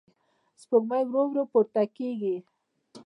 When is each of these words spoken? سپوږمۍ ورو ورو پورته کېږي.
سپوږمۍ 0.61 1.03
ورو 1.07 1.23
ورو 1.31 1.43
پورته 1.51 1.81
کېږي. 1.95 2.35